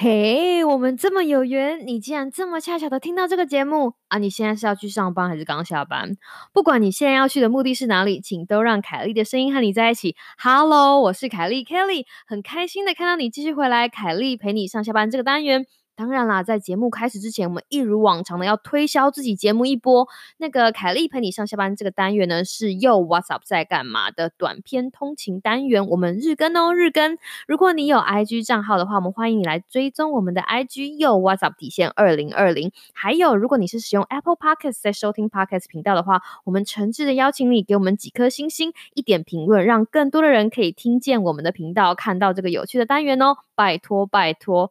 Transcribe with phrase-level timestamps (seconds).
[0.00, 4.18] 嘿，我们这么有缘，你竟然这么恰巧的听到这个节目啊！
[4.18, 6.16] 你现在是要去上班还是刚下班？
[6.52, 10.14] 不管你现在要去的目的是哪里，请都让凯莉的声音和你在一起。
[10.40, 13.88] Hello，我是凯莉 Kelly，很开心的看到你继续回来。
[13.88, 15.66] 凯莉陪你上下班这个单元。
[15.98, 20.06] 当然啦，在节目开始之前，我们一如往常的要推销自己节目一波。
[20.36, 27.18] 那个凯莉陪你上下班这个单元呢，是又 What's Up 在干嘛的短篇通勤单元，我们日更哦，日更。
[27.48, 32.70] 如果你有 IG 账号的话，我们欢迎你来追踪我们的 IG 又 What's Up 底线二零二零。
[32.92, 44.70] 还有，如果你是使用 Apple Podcast 在收听 Podcast 频道的话，我们诚挚的邀请你给我们几颗星星，一点评论，让更多的人可以听见我们的频道，看到这个有趣的单元哦，拜托拜托。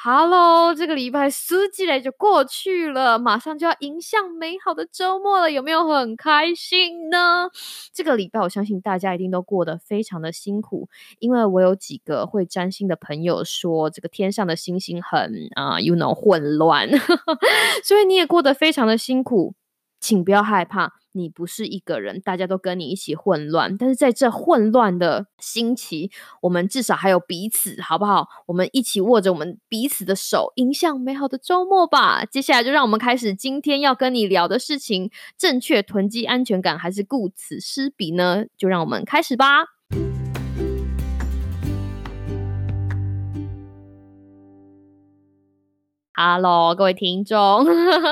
[0.00, 7.50] Hello，这个礼拜四季嘞就过去了，马上就要迎向美好的周末了，有没有很开心呢？
[7.92, 10.88] 这个礼拜我相信大家一定都过得非常的辛苦，
[11.18, 16.88] 因为我有几个会占星的朋友说，这个天上的星星很啊，you know 混乱，
[17.82, 19.54] 所以你也过得非常的辛苦，
[19.98, 20.92] 请不要害怕。
[21.18, 23.76] 你不是一个人，大家都跟你一起混乱。
[23.76, 26.10] 但是在这混乱的星期，
[26.42, 28.28] 我们至少还有彼此，好不好？
[28.46, 32.24] 我们一起握着我们彼此的手，迎向美好的周末吧。
[32.24, 38.44] 接下来就让我们开始今天要跟你聊的事情：正确囤积安全感，还是顾此失彼呢？
[38.56, 39.64] 就让我们开始吧。
[46.20, 47.64] 哈喽各位听众，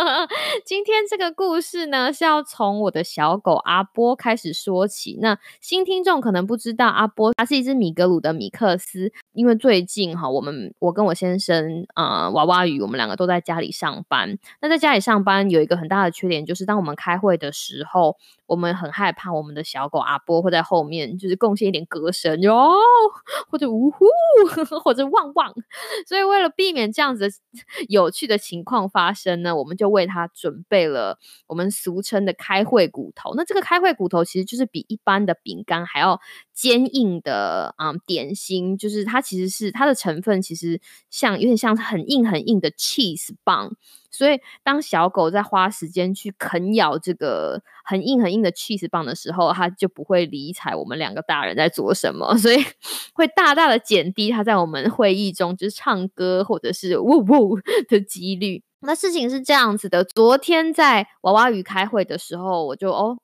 [0.65, 5.19] 今天这个故事呢是要从我的小狗阿波开始说起。
[5.21, 9.12] 那新听众可能不知道，阿波它是一只米格鲁的米克斯。
[9.33, 14.39] 因为最近哈，我们我跟我先生啊娃娃鱼，我们两个都在家里上班。
[14.62, 18.17] 那在家里上班有一个很大的缺点，就是当我们开会的时候。
[18.47, 22.71] 我们很害怕我们的小狗阿波会在后面，就是贡献一点歌声哟，
[23.49, 24.07] 或者呜呼，
[24.83, 25.53] 或者汪汪。
[26.07, 27.29] 所以为了避免这样子
[27.89, 33.35] 有趣的情况发生呢，我们就为它准备了我们俗称的开会骨头。
[33.35, 36.21] 那这个开会骨头其实就是比一般的饼干还要
[36.56, 40.81] 坚硬的啊点心，就是它其实是它的成分其实
[41.11, 43.77] 像有点像很硬很硬的 cheese 棒。
[44.11, 52.56] 所以，当小狗在花时间去啃咬这个很硬很硬的 cheese 棒的时候，它就不会理睬我们两个大人在做什么，所以
[53.12, 57.59] 会大大的减低它在我们会议中就是唱歌或者是呜呜
[57.91, 58.62] 的几率。
[58.81, 63.19] 那事情是这样子的，昨天在娃娃鱼开会的时候，我就哦，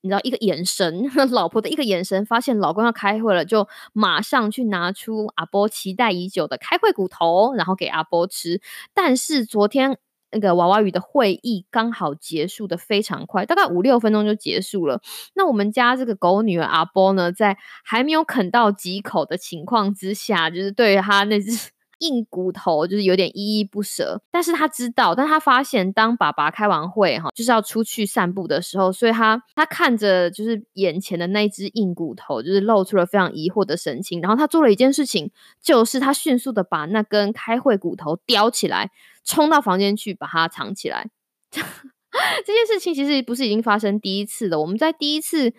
[0.00, 8.60] 你知道一个眼神， 老婆的一个眼神，发现老公要开会了，就马上去拿出阿波期待已久的开会骨头，然后给阿波吃。
[8.94, 9.98] 但是昨天。
[10.30, 15.00] 那个娃娃鱼的会议刚好结束的非常快，大概五六分钟就结束了。
[15.34, 24.20] 那我们家这个狗女儿阿波呢，在还没有啃到几口的情况之下，就是对于他那只硬骨头就是有点依依不舍。
[24.30, 34.20] 但是他知道，但他发现当爸爸开完会哈，就是要出去散步的时候，所以他他看着就是眼前的那一只硬骨头，就是露出了非常疑惑的神情。
[34.20, 35.30] 然后他做了一件事情，
[35.62, 38.90] 就是他迅速的把那根开会骨头叼起来。
[39.24, 41.10] 冲到房间去把它藏起来，
[41.52, 44.58] 这件事情其实不是已经发生第一次了。
[44.58, 45.52] 我们在第一次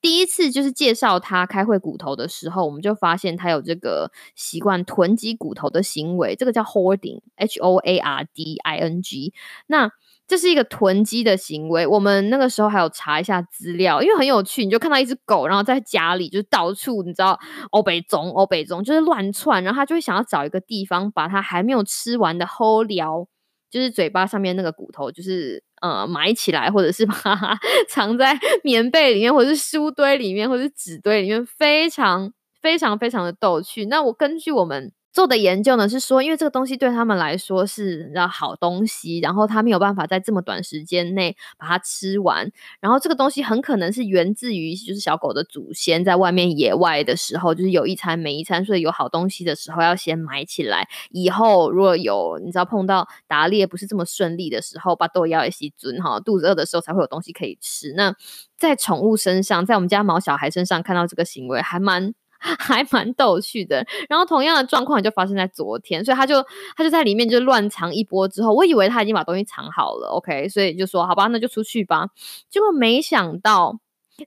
[0.00, 9.32] 第一次就是介绍他开会骨头的时候，我们就发现他有这个习惯囤积骨头的行为，这个叫 hoarding，h o a r d i n g。
[9.66, 9.90] 那
[10.28, 11.86] 这是一个囤积的行为。
[11.86, 17.38] 我们那个时候还有查一下资料，因为很有趣，你就看到一只狗，然后在家里就到处，你知道，
[17.70, 23.26] 欧北中欧北中就是乱窜，然后它就会想要找一个地方，把它还没有吃完的齁聊，
[23.70, 27.58] 就是嘴巴上面那个骨头，就是呃埋起来，或者是 把它
[27.88, 33.86] 藏在棉被里面，或者是书堆里面，或者是纸堆里面，非常非常非常的逗趣。
[33.86, 34.92] 那我根据我们。
[35.18, 57.92] 做的研究呢是说，因为这个东西对他们来说是好东西，然后他没有办法在这么短时间内把它吃完，然后这个东西很可能是源自于就是小狗的祖先在外面野外的时候，就是有一餐没一餐，所以有好东西的时候要先埋起来，以后如果有你知道碰到打猎不是这么顺利的时候，把豆要一起尊哈，肚子饿的时候才会有东西可以吃。
[57.96, 58.14] 那
[58.56, 62.14] 在宠物身上，在我们家毛小孩身上看到这个行为还蛮。
[62.58, 66.44] 还蛮逗趣的，然后同样的状况就发生在昨天，所以他就
[66.76, 72.08] 他就在里面就乱藏一波之后，我以为他已经把东西藏好了，OK，所以就说好吧，那就出去吧。
[72.48, 73.78] 结果没想到，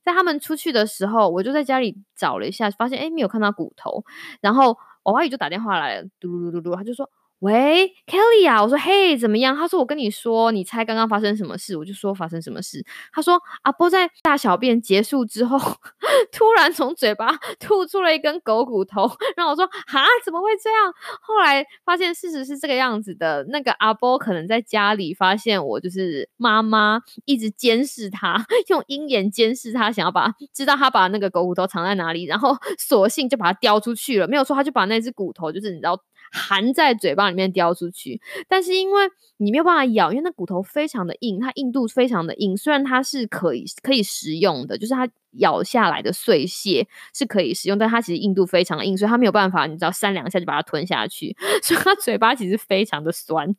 [0.03, 4.03] 在他们出去的时候，我就在家里找了一下，发现哎没有看到骨头，
[4.41, 7.09] 然后娃娃鱼就打电话来了，嘟嘟嘟嘟，他就说
[7.41, 9.55] 喂，Kelly 啊，我说嘿，怎么样？
[9.57, 11.75] 他说我跟你说，你猜刚刚发生什么事？
[11.75, 12.85] 我就说发生什么事？
[13.11, 15.57] 他说阿波在大小便结束之后，
[16.31, 19.09] 突然从嘴巴吐出了一根狗骨头。
[19.35, 20.93] 然后我说哈，怎么会这样？
[21.19, 23.43] 后来发现事实是这个样子的。
[23.49, 34.27] 那个阿波可能在家里发现我就是妈妈一直监视他，用鹰眼监视他，想要把知道他把那个狗骨头藏在哪里，然后索性就把它叼出去了。
[34.27, 35.99] 没有说他就把那只骨头，就是你知道。
[36.31, 42.55] 含在嘴巴里面叼出去，但是因为你没有办法咬，因为那骨头非常的硬，它硬度非常的硬。
[42.55, 45.07] 虽然它是可以可以食用的，就是它
[45.39, 53.53] 咬下来的碎屑是可以食用，但它其实硬度非常的硬，所以它没有办法，你知道三两下就把它吞下去， 所以它嘴巴其实非常的酸。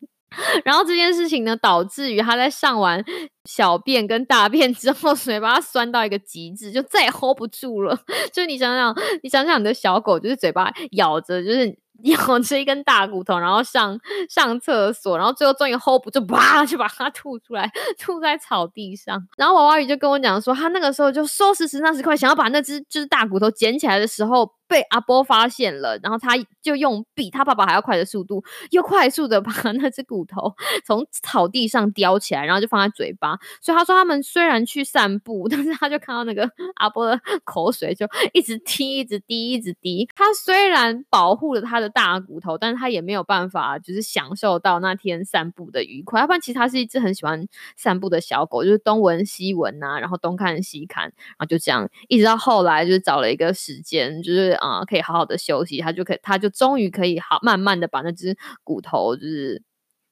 [0.65, 3.05] 然后这件事情呢，导致于他在上完
[3.45, 7.99] 小便跟大便之后，嘴巴酸到一个极致，就再也 hold 不住了。
[8.33, 11.81] 就你想想，你想想你的小狗，就是嘴巴咬着，就是。
[12.05, 19.27] 咬着一根大骨头，然后上上厕所，然后最后终于 hold 不住，啪就把它吐出来，吐在草地上。
[19.37, 24.53] 然后娃娃鱼就跟我讲说，他那个时候就收拾十那十块，想要把那只就是大骨头捡起来的时候。
[24.73, 26.31] 被阿波发现了，然后他
[26.63, 33.39] 就用比他爸爸还要快的速度，又快速的 把那只骨头从草地上叼起来，然后就放在嘴巴。
[33.61, 40.09] 所以他说，他们虽然去散步， 但是他就看到那个 阿波的口水就一直滴，一直滴，一直滴。
[40.17, 46.21] 他虽然保护了他的大骨头，但是他也没有办法就是享受到那天散步的愉快。
[46.21, 47.47] 要不然，其实他是一只很喜欢
[47.77, 54.59] 散步的小狗，就是东闻西闻啊，然后东看西看，然后就这样一直到后来，就是找了一个时间，就是。
[54.62, 59.62] 啊，可以好好的休息，他就可以，他就终于可以好慢慢的把那只骨头就是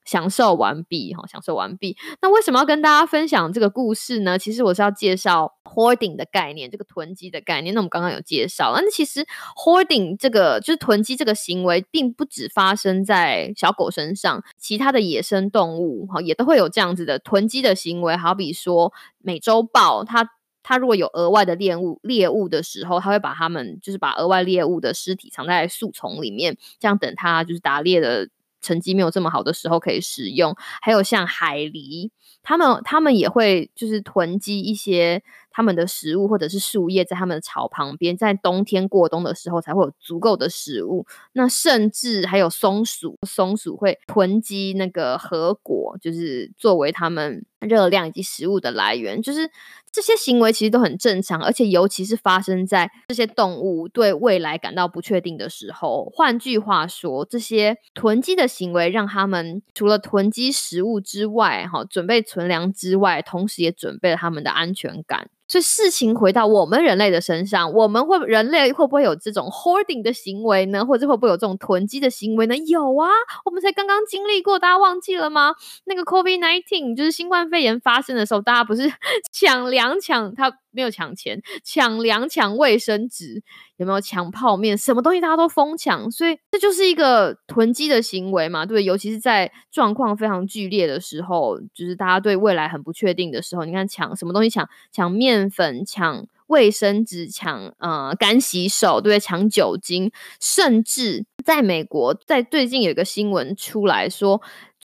[0.04, 1.96] 享受完毕哈，享受完毕。
[2.20, 4.38] 那为什么要跟大家分享这个故事呢？
[4.38, 7.72] 其实我是要介绍 hoarding 的概念，这个囤积的概念。
[7.74, 9.24] 那我们刚刚有介绍，那其实
[9.56, 18.16] hoarding 这个就是囤积这个行为，并不只发生在小狗身上，其他的野生动物哈也都会有这样子的囤积的行为。
[18.16, 20.30] 好比说美洲豹，它。
[20.62, 28.28] 它如果有额外的猎物猎物的时候，它会把它们就是把额外猎物的尸体藏在树丛里面，这样等它就是打猎的
[28.60, 30.54] 成绩没有这么好的时候可以使用。
[30.82, 32.10] 还有像海狸，
[32.42, 35.22] 它们它们也会就是囤积一些。
[35.50, 41.06] 他们的食物或者是树叶在他们的巢旁边，在冬天过冬的时候才会有足够的食物。
[41.32, 49.20] 那甚至还有松鼠，松鼠会囤积那个核果，就是作为他们热量以及食物的来源。
[49.20, 49.50] 就是
[49.92, 56.10] 这些行为其实都很正常，而且尤其是发生在这些动物对未来感到不确定的时候。
[56.14, 65.28] 换句话说，这些囤积的行为让他们除了囤积食物之外，哈，准备存粮之外，同时也准备了他们的安全感。
[65.50, 70.86] 所以事情回到我们人类的身上，我们会人类会不会有这种 hoarding 的行为呢？
[70.86, 72.56] 或者会不会有这种囤积的行为呢？
[72.68, 73.08] 有啊，
[73.44, 75.52] 我们才刚刚经历过，大家忘记了吗？
[75.86, 78.88] 那个 COVID nineteen 就是新冠肺炎发生的时候，大家不是
[79.34, 80.52] 抢粮抢他。
[80.72, 83.42] 没有抢钱，抢粮、抢卫生纸，
[83.76, 84.76] 有没有抢泡面？
[84.76, 88.82] 什么东西大家都疯抢，所以这就是一个囤积的行为嘛，对？
[88.84, 94.50] 尤其是在状况非常剧烈的时候，就是大家对未来很不确定的时候，你看抢什么东西？
[94.50, 99.20] 抢抢面粉、抢卫生纸、抢呃干洗手，对？
[99.20, 104.40] 抢酒精，甚至在美国，在最近有一个新闻出来说。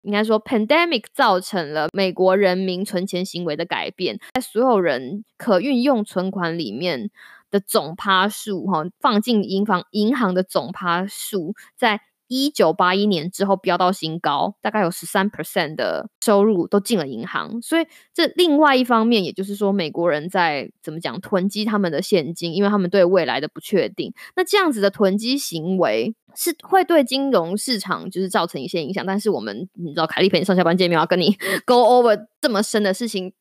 [0.06, 7.10] 应该说，pandemic 造成了美国人民存钱行为的改变，在所有人可运用存款里面
[7.50, 12.00] 的总趴数，哈，放进银行银行的总趴数，在。
[12.28, 24.12] 一九八一年之后飙到新高，大概有十三 percent 的收入都进了银行，所以这另外一方面，也就是说，美国人在怎么讲囤积他们的现金，因为他们对未来的不确定。
[24.34, 29.06] 那这样子的囤积行为是会对金融市场就是造成一些影响。
[29.06, 31.32] 但是我们你知道，凯丽陪你上下班见面要跟你
[31.64, 33.32] go over 这么深的事情，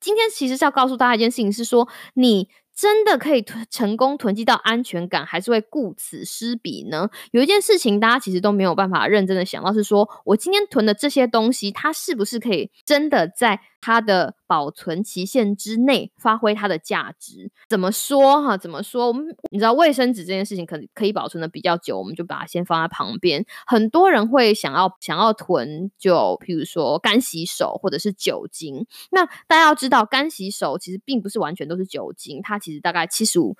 [0.00, 2.48] 今天其实是要告诉大家一件事情，是说你。
[2.78, 7.08] 真的可以囤成功囤积到安全感，还是会顾此失彼呢？
[7.32, 13.60] 有一件事情，大家其实都没有办法认真的想到，是说我今天囤的这些东西，它是不是可以真的在。
[13.80, 18.56] 它的保存期限之内发挥它的价值，怎么说哈？
[18.56, 19.06] 怎么说？
[19.08, 23.44] 我们你知道卫生纸这件事情可可以保存的比较久，我们就把它先放在旁边。
[23.66, 28.86] 很多人会想要想要囤，就譬如说干洗手或者是酒精。
[29.10, 33.56] 那大家要知道，干洗手其实并不是完全都是酒精，它其实大概七十五。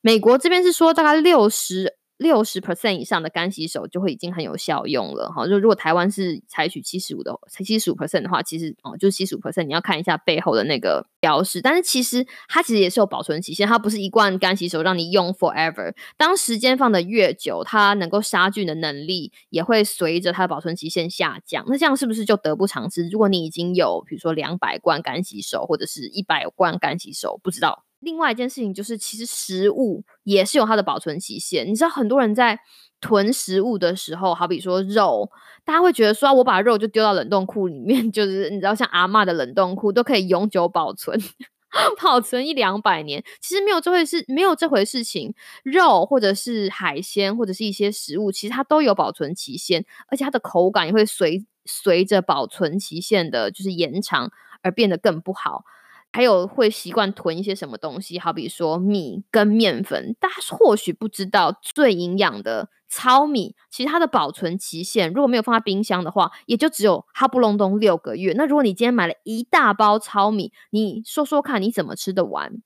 [0.00, 1.99] 美国这边是说大概六十。
[2.20, 5.46] 六十 percent 以上的干洗手就会已经很有效用了哈。
[5.46, 11.62] 就如果台湾是采取七十五的才七十五 percent 的话，其实哦就是七十五 percent，你要看一下背后的那个标识。
[11.62, 15.94] 但是其实它其实也是有保存期限，它不是一罐干洗手让你用 forever。
[16.18, 21.64] 当时间放的越久，它能够杀菌的能力也会随着它的保存期限下降。
[21.68, 23.08] 那这样是不是就得不偿失？
[23.08, 27.86] 如果你已经有比如说两百罐干洗手或者是一百罐干洗手，不知道。
[28.00, 31.66] 另外一件事情就是，其实食物也是有它的保存期限。
[31.66, 32.58] 你知道，很多人在
[33.00, 35.30] 囤食物的时候，好比说肉，
[35.64, 41.18] 大家会觉得说，我把肉就丢到冷冻库里面， 就是你知道，像阿妈的冷冻库都可以永久保存，
[42.02, 43.22] 保存一两百年。
[43.40, 45.34] 其实没有这回事，没有这回事情。
[45.62, 54.30] 肉或者是海鲜或者是一些食物，其实它都有保存期限，而且它的口感也会随随着保存期限的，就是延长
[54.62, 55.64] 而变得更不好。
[56.12, 60.16] 还有会习惯囤一些什么东西，好比说米跟面粉。
[60.18, 68.34] 大家或许不知道，最营养的糙米，其实它的保存期限如果没有放在冰箱的话，也就只有哈不隆咚六个月。
[68.36, 72.60] 那如果你今天买了一大包糙米，你说说看，你怎么吃得完？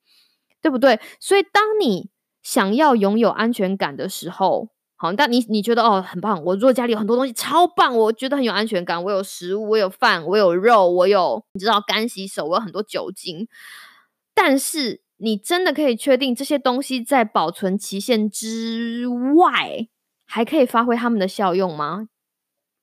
[0.62, 0.98] 对不对？
[1.20, 2.08] 所以当你
[2.42, 4.70] 想要拥有安全感的时候，
[5.16, 13.48] 但你你觉得哦很棒，我如果家里有很多东西超棒，我觉得很有安全感，我有食物，我有饭，我有肉，我有你知道干洗手，我有很多酒精。
[14.34, 19.06] 但是你真的可以确定这些东西在保存期限之
[19.36, 19.88] 外
[20.26, 22.08] 还可以发挥它们的效用吗？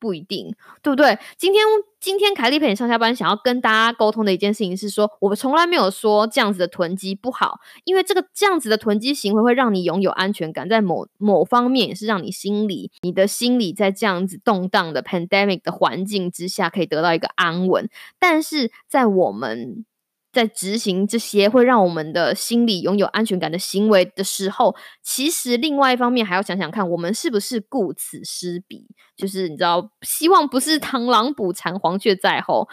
[0.01, 1.17] 不一定，对不对？
[1.37, 1.63] 今天
[1.99, 19.85] 今天凯莉陪你上下班，想要跟大家沟通的一件事情是说，我们从来没有说这样子的囤积不好，因为这个这样子的囤积行为会让你拥有安全感，在某某方面也是让你心里你的心理在这样子动荡的 pandemic 的环境之下可以得到一个安稳，但是在我们。
[20.31, 28.87] 在执行这些会让我们的心理拥有安全感的行为的时候，其实另外一方面还要想想看，我们是不是顾此失彼？
[29.15, 32.67] 就是你知道，希望不是螳螂捕蝉，黄雀在后。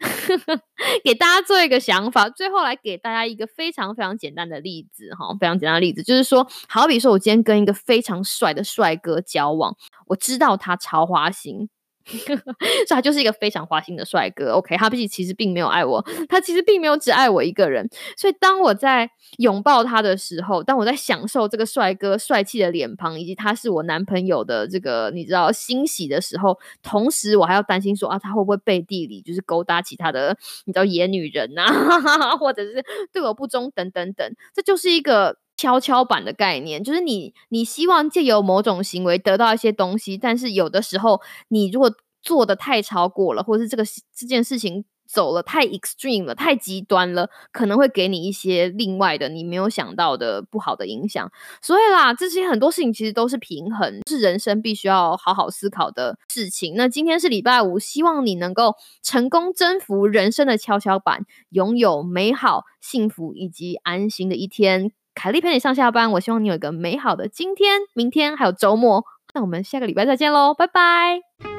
[1.02, 9.74] 给大家做一个想法，最后来给大家一个非常非常简单的例子哈，非常简单的例子，就是说，好比说我今天跟一个非常帅的帅哥交往，
[10.08, 11.70] 我知道他超花心。
[12.26, 14.52] 所以他就是一个非常花心的帅哥。
[14.52, 17.88] OK，他毕其实并没有爱我，他其实并没有只爱我一个人。
[18.16, 19.08] 所以当我在
[19.38, 31.64] 拥抱他的时候，当我在享受这个帅哥帅气的脸庞，以及他是我男朋友的这个你知道欣喜的时候，同时我还要担心说啊，他会不会背地里就是勾搭其他的你知道野女人呐，
[32.38, 34.30] 或者是对我不忠等等等。
[34.54, 35.36] 这就是一个。
[35.56, 41.92] 跷跷板的概念，就是你你希望借由某种行为得到一些东西，但是有的时候你如果
[42.22, 43.84] 做的太超过了，或者是这个
[44.14, 51.30] 这件事情走了太 extreme 了，太极端了，可能会给你一些另外的你没有想到的不好的影响。
[51.60, 56.74] 所以啦，这些很多事情其实都是平衡，是人生必须要好好思考的事情。
[56.76, 64.90] 那今天是礼拜五，希望你能够成功征服人生的跷跷板，拥有美好、幸福以及安心的一天。
[65.14, 69.04] 凯丽陪你上下班，我希望你有一个美好的今天、明天，还有周末。
[69.32, 71.53] 那我们下个礼拜再见喽，拜拜。